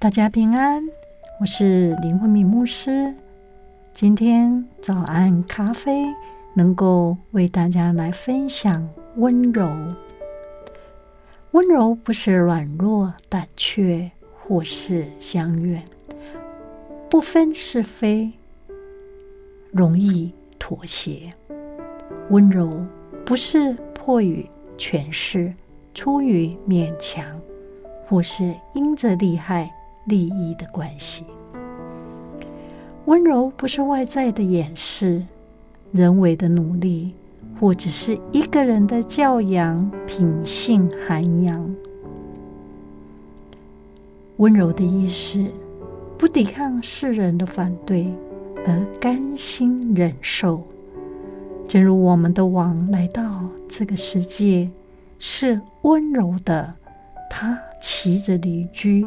[0.00, 0.80] 大家平安，
[1.40, 3.12] 我是林慧敏牧师。
[3.92, 6.04] 今天早安咖啡
[6.54, 9.68] 能够为大家来分享温柔。
[11.50, 14.08] 温柔不是软弱、胆怯
[14.40, 15.82] 或是相怨，
[17.10, 18.30] 不分是非，
[19.72, 21.28] 容易妥协。
[22.30, 22.70] 温柔
[23.26, 25.52] 不是迫于权势，
[25.92, 27.26] 出于勉强，
[28.06, 29.68] 或是因着利害。
[30.08, 31.24] 利益的关系，
[33.04, 35.22] 温柔不是外在的掩饰，
[35.92, 37.12] 人为的努力，
[37.60, 41.74] 或者是一个人的教养、品性涵养。
[44.38, 45.44] 温柔的意思，
[46.16, 48.10] 不抵抗世人的反对，
[48.66, 50.62] 而甘心忍受。
[51.66, 54.70] 正如我们的王来到这个世界，
[55.18, 56.74] 是温柔的，
[57.28, 59.06] 他骑着驴驹。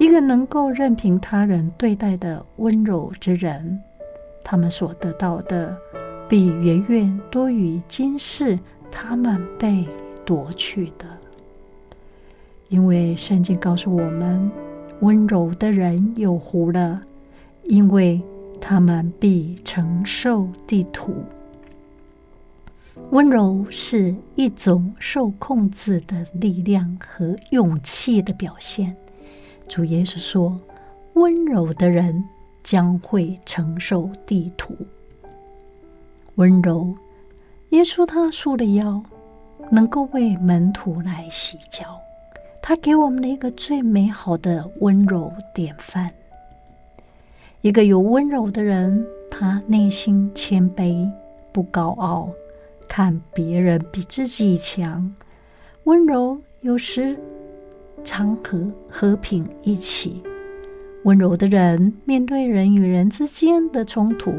[0.00, 3.78] 一个能够任凭他人对待的温柔之人，
[4.42, 5.76] 他们所得到的，
[6.26, 8.58] 必远远多于今世
[8.90, 9.86] 他们被
[10.24, 11.04] 夺去的。
[12.70, 14.50] 因为圣经告诉我们，
[15.00, 17.02] 温柔的人有福了，
[17.64, 18.22] 因为
[18.58, 21.12] 他们必承受地土。
[23.10, 28.96] 温柔是一种受控制的力量和勇气的表现。
[29.70, 30.60] 主耶稣说
[31.14, 32.24] ：“温柔的人
[32.60, 34.76] 将会承受地土。”
[36.34, 36.92] 温柔，
[37.68, 39.00] 耶稣他束了腰，
[39.70, 41.84] 能够为门徒来洗脚。
[42.60, 46.10] 他给我们的一个最美好的温柔典范。
[47.60, 51.08] 一个有温柔的人，他内心谦卑，
[51.52, 52.28] 不高傲，
[52.88, 55.14] 看别人比自己强。
[55.84, 57.16] 温柔有时。
[58.02, 60.22] 常和和平一起，
[61.04, 64.32] 温柔的人面对人与人之间的冲突，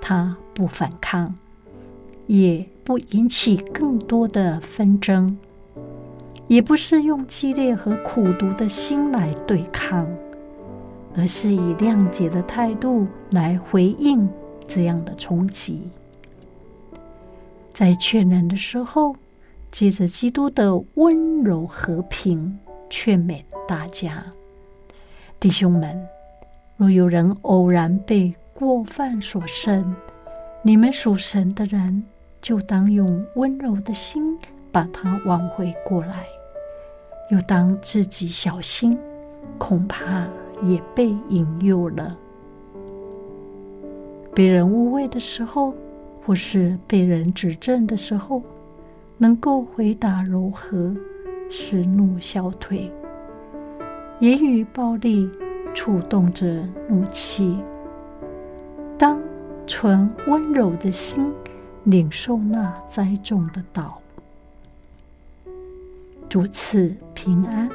[0.00, 1.34] 他不反抗，
[2.26, 5.36] 也不引起更多的纷争，
[6.46, 10.06] 也不是用激烈和苦毒的心来对抗，
[11.16, 14.28] 而是以谅解的态度来回应
[14.66, 15.82] 这样的冲击。
[17.72, 19.16] 在劝人的时候，
[19.70, 22.58] 借着基督的温柔和平。
[22.88, 24.24] 劝勉大家，
[25.40, 26.06] 弟兄们，
[26.76, 29.94] 若有人偶然被过犯所胜，
[30.62, 32.04] 你们属神的人
[32.40, 34.38] 就当用温柔的心
[34.70, 36.26] 把他挽回过来，
[37.30, 38.98] 又当自己小心，
[39.58, 40.26] 恐怕
[40.62, 42.08] 也被引诱了。
[44.34, 45.74] 被人误会的时候，
[46.24, 48.42] 或是被人指正的时候，
[49.16, 50.94] 能够回答柔和。
[51.48, 52.90] 使怒消退，
[54.20, 55.30] 言语暴力
[55.72, 57.58] 触动着怒气。
[58.98, 59.20] 当
[59.66, 61.32] 纯温柔的心
[61.84, 64.00] 领受那栽种的道，
[66.28, 67.68] 主赐平安。